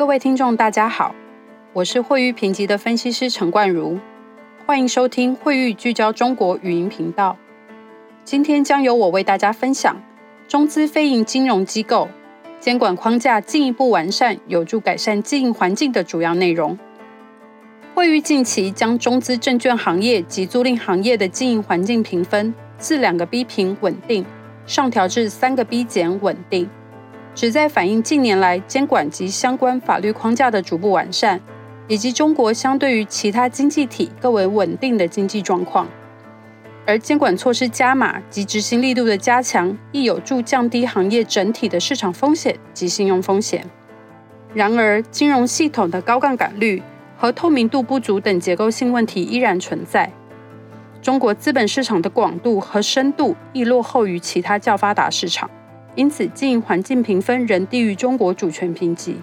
[0.00, 1.14] 各位听众，大家好，
[1.74, 3.98] 我是汇誉评级的分析师陈冠如，
[4.64, 7.36] 欢迎收听汇誉聚焦中国语音频道。
[8.24, 10.00] 今天将由我为大家分享
[10.48, 12.08] 中资非营金融机构
[12.58, 16.78] 监管框架进一步完善，有助改善经营环境的主要内容。
[17.94, 24.24] 汇誉近期将中资证券行业及租赁行业的经营环境评分自两个 B 评稳定
[24.64, 26.70] 上调至三个 B 减稳定。
[27.34, 31.40] 旨在反映近年来监管及相关法律框架的逐步完善，
[31.88, 35.88] 以及中国相对于其他经济体更为稳定的经济状况。
[36.86, 43.64] 而监管措施加码及执行力度的加强，亦有助降低行业整体的市场风险及信用风险。
[44.52, 46.82] 然而，金融系统的高杠杆率
[47.16, 50.10] 和透明度不足等结构性问题依然存在。
[51.00, 55.48] 中国资本市场的广度和深度亦落后于其他较发达市场。
[56.00, 59.16] 因此，经营环境评分仍低于中国主权评级。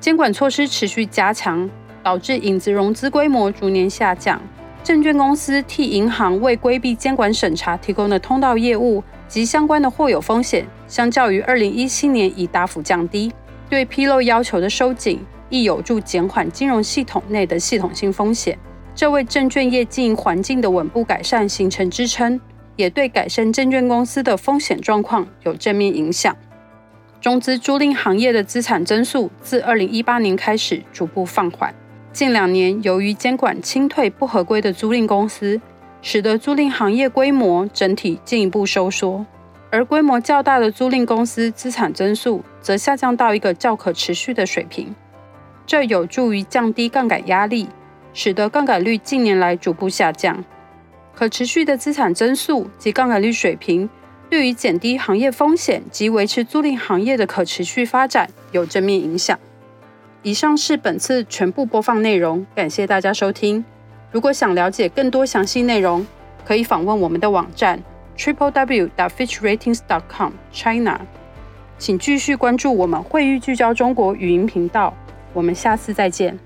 [0.00, 1.68] 监管措施持续加强，
[2.02, 4.40] 导致影子融资规模逐年下降。
[4.82, 13.30] 证券公司替银行为规避监管审查提供的通道业务及相关的或有风险，相较于2017年已大幅降低。
[13.68, 18.58] 对披露要求的收紧，亦有助减缓金融系统内的系统性风险，
[18.94, 22.40] 这为证券业经营环境的稳步改善形成支撑。
[22.80, 26.34] 也对改善证券公司的风险状况有正面影响。
[27.20, 31.74] 中资租赁行业的资产增速自二零一八年开始逐步放缓，
[32.10, 35.60] 近两年由于监管清退不合规的租赁公司，
[36.00, 39.26] 使得租赁行业规模整体进一步收缩，
[39.70, 44.94] 而规模较大的租赁公司资产增速则下降到一个较可持续的水平，
[45.66, 47.68] 这有助于降低杠杆压力，
[48.14, 50.42] 使得杠杆率近年来逐步下降。
[51.20, 53.90] 可持续的资产增速及杠杆率水平，
[54.30, 59.38] 对于减低行业风险及维持租赁行业的可持续发展有正面影响。
[60.22, 63.62] 以上是本次全部播放内容，感谢大家收听。
[64.10, 66.06] 如果想了解更多详细内容，
[66.42, 67.78] 可以访问我们的网站
[68.16, 68.88] triple w.
[68.96, 69.80] dot fitchratings.
[69.86, 70.98] dot com China。
[71.76, 74.96] 请继续关注我们会议聚焦中国语音频道。
[75.34, 76.38] 我们下次再见。